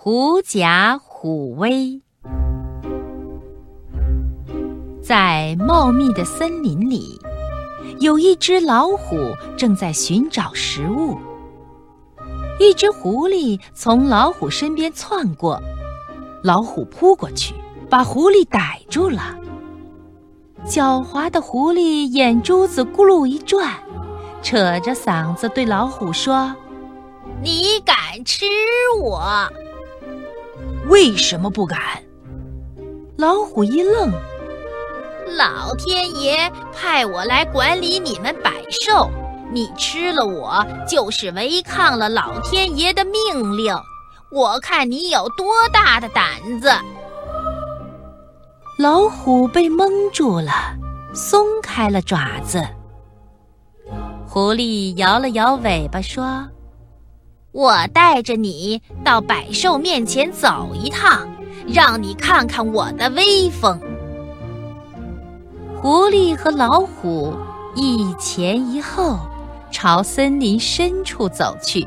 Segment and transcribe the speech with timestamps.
[0.00, 2.00] 狐假虎威。
[5.02, 7.20] 在茂密的森林里，
[7.98, 9.16] 有一只老虎
[9.56, 11.18] 正在寻找食物。
[12.60, 15.60] 一只狐狸从老虎身边窜过，
[16.44, 17.56] 老虎扑过去，
[17.90, 19.36] 把狐狸逮住了。
[20.64, 23.74] 狡猾的狐狸眼珠子咕噜一转，
[24.42, 26.54] 扯着嗓子对老虎说
[27.42, 28.46] ：“你敢吃
[29.02, 29.50] 我？
[30.88, 31.78] 为什么不敢？”
[33.16, 34.12] 老虎一愣
[35.36, 39.10] ：“老天爷派我来管理你们百兽。”
[39.50, 43.74] 你吃了我，就是违抗了老天爷的命令。
[44.30, 46.26] 我看你有多大的胆
[46.60, 46.70] 子！
[48.78, 50.52] 老虎被蒙住了，
[51.14, 52.62] 松开了爪子。
[54.26, 56.46] 狐狸摇了摇尾巴说
[57.52, 61.28] ：“我带着你到百兽面前走一趟，
[61.66, 63.80] 让你看看我的威风。”
[65.80, 67.34] 狐狸和老虎
[67.74, 69.18] 一前一后。
[69.70, 71.86] 朝森林深处走去。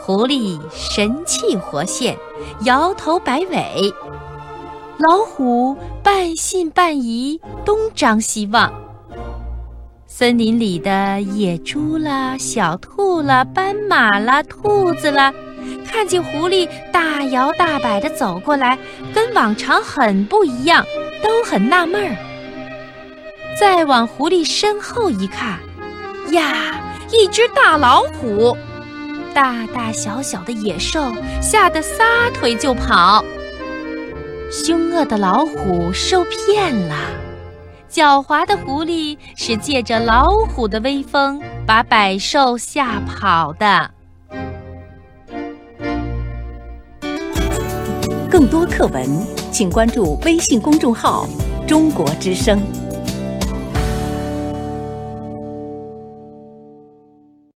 [0.00, 2.16] 狐狸神气活现，
[2.60, 3.92] 摇头摆尾；
[4.98, 8.72] 老虎半信半疑，东张西望。
[10.16, 15.34] 森林里的野猪啦、小兔啦、斑马啦、兔子啦，
[15.84, 18.78] 看见狐狸大摇大摆地走过来，
[19.12, 20.86] 跟往常很不一样，
[21.20, 22.16] 都很纳闷儿。
[23.58, 25.58] 再往狐狸身后一看。
[26.30, 26.80] 呀！
[27.10, 28.56] 一只大老虎，
[29.34, 31.12] 大大小小的野兽
[31.42, 33.24] 吓得撒腿就跑。
[34.48, 36.94] 凶恶的老虎受骗了，
[37.94, 43.88] 狡猾的狐狸是借着老虎的威风把百兽吓跑的。
[48.28, 49.08] 更多课文，
[49.52, 51.24] 请关注微信公众号
[51.68, 52.60] “中国之声”。